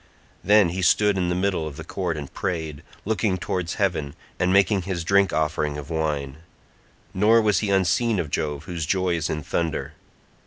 Then 0.43 0.69
he 0.69 0.81
stood 0.81 1.15
in 1.15 1.29
the 1.29 1.35
middle 1.35 1.67
of 1.67 1.77
the 1.77 1.83
court 1.83 2.17
and 2.17 2.33
prayed, 2.33 2.81
looking 3.05 3.37
towards 3.37 3.75
heaven, 3.75 4.15
and 4.39 4.51
making 4.51 4.81
his 4.81 5.03
drink 5.03 5.31
offering 5.31 5.77
of 5.77 5.91
wine; 5.91 6.37
nor 7.13 7.39
was 7.39 7.59
he 7.59 7.69
unseen 7.69 8.17
of 8.17 8.31
Jove 8.31 8.63
whose 8.63 8.87
joy 8.87 9.13
is 9.15 9.29
in 9.29 9.43
thunder. 9.43 9.93